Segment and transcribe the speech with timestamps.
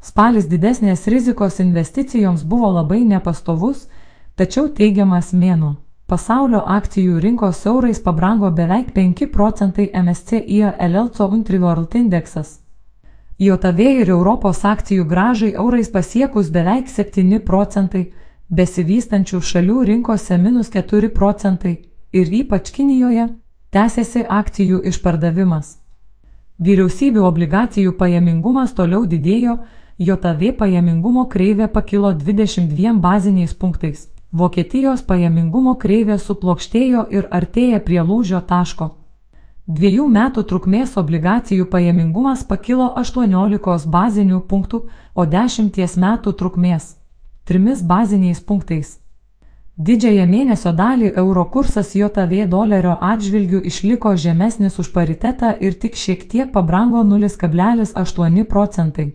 [0.00, 3.86] Spalis didesnės rizikos investicijoms buvo labai nepastovus,
[4.36, 5.74] tačiau teigiamas mėnuo.
[6.08, 12.56] Pasaulio akcijų rinkos eurais pabrango beveik 5 procentai MSCI LLCO Untriworld indeksas.
[13.38, 18.10] JAV ir Europos akcijų gražai eurais pasiekus beveik 7 procentai,
[18.48, 21.76] besivystančių šalių rinkose minus 4 procentai
[22.12, 23.28] ir ypač Kinijoje
[23.70, 25.76] tęsiasi akcijų išpardavimas.
[26.58, 29.60] Vyriausybių obligacijų pajamingumas toliau didėjo,
[30.00, 34.06] JAV pajamingumo kreivė pakilo 22 baziniais punktais.
[34.32, 38.88] Vokietijos pajamingumo kreivė suplokštėjo ir artėja prie lūžio taško.
[39.68, 44.82] Dviejų metų trukmės obligacijų pajamingumas pakilo 18 bazinių punktų,
[45.14, 46.96] o 10 metų trukmės
[47.44, 48.96] 3 baziniais punktais.
[49.76, 56.24] Didžiąją mėnesio dalį euro kursas JAV dolerio atžvilgių išliko žemesnis už paritetą ir tik šiek
[56.24, 59.12] tiek pabrango 0,8 procentai.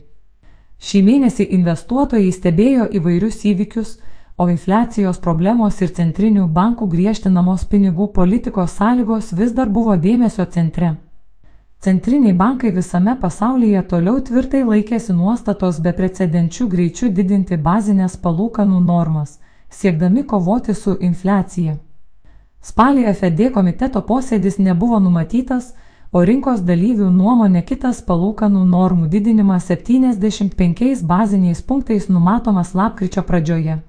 [0.86, 3.96] Šį mėnesį investuotojai stebėjo įvairius įvykius,
[4.38, 10.92] o infliacijos problemos ir centrinių bankų griežtinamos pinigų politikos sąlygos vis dar buvo dėmesio centre.
[11.86, 20.24] Centriniai bankai visame pasaulyje toliau tvirtai laikėsi nuostatos beprecedenčių greičių didinti bazinės palūkanų normas, siekdami
[20.24, 21.76] kovoti su infliacija.
[22.62, 25.74] Spalį FED komiteto posėdis nebuvo numatytas,
[26.16, 33.82] o rinkos dalyvių nuomonė kitas palūkanų normų didinimas 75 baziniais punktais numatomas lapkričio pradžioje.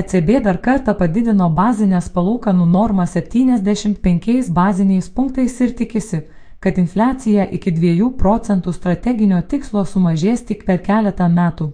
[0.00, 6.20] ECB dar kartą padidino bazinės palūkanų normą 75 baziniais punktais ir tikisi,
[6.62, 11.72] kad infliacija iki 2 procentų strateginio tikslo sumažės tik per keletą metų.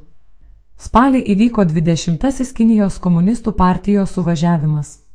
[0.79, 5.08] Spalį įvyko 20-asis Kinijos komunistų partijos suvažiavimas.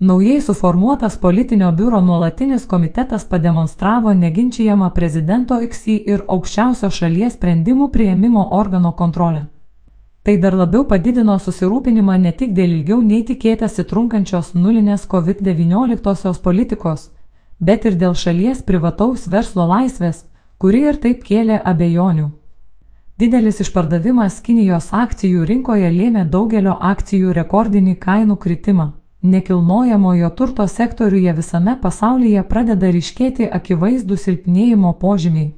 [0.00, 8.48] Naujai suformuotas politinio biuro nuolatinis komitetas pademonstravo neginčiamą prezidento XI ir aukščiausio šalies sprendimų prieimimo
[8.50, 9.44] organo kontrolę.
[10.24, 17.10] Tai dar labiau padidino susirūpinimą ne tik dėl ilgiau nei tikėtasi trunkančios nulinės COVID-19 politikos,
[17.60, 20.24] bet ir dėl šalies privataus verslo laisvės,
[20.58, 22.26] kuri ir taip kėlė abejonių.
[23.18, 28.90] Didelis išpardavimas Kinijos akcijų rinkoje lėmė daugelio akcijų rekordinį kainų kritimą.
[29.24, 35.54] Nekilnojamojo turto sektoriuje visame pasaulyje pradeda ryškėti akivaizdų silpnėjimo požymiai.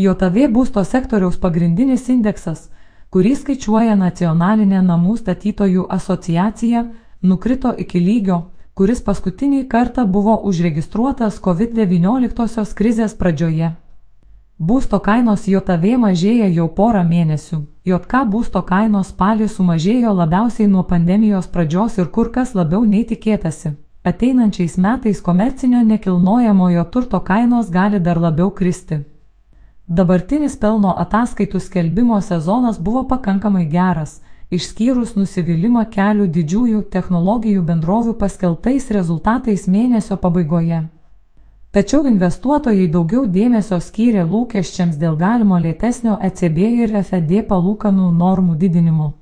[0.00, 2.70] JAV būsto sektoriaus pagrindinis indeksas
[3.10, 6.84] kurį skaičiuoja Nacionalinė namų statytojų asociacija,
[7.22, 8.38] nukrito iki lygio,
[8.78, 13.74] kuris paskutinį kartą buvo užregistruotas COVID-19 krizės pradžioje.
[14.58, 17.64] Būsto kainos JAV mažėja jau porą mėnesių.
[17.90, 23.72] JK būsto kainos spalį sumažėjo labiausiai nuo pandemijos pradžios ir kur kas labiau nei tikėtasi.
[24.10, 29.02] Ateinančiais metais komercinio nekilnojamojo turto kainos gali dar labiau kristi.
[29.98, 34.20] Dabartinis pelno ataskaitų skelbimo sezonas buvo pakankamai geras,
[34.54, 40.84] išskyrus nusivylimą kelių didžiųjų technologijų bendrovių paskeltais rezultatais mėnesio pabaigoje.
[41.70, 49.12] Tačiau investuotojai daugiau dėmesio skyrė lūkesčiams dėl galimo lėtesnio ECB ir FED palūkanų normų didinimo.